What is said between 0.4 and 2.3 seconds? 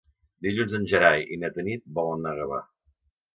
Dilluns en Gerai i na Tanit volen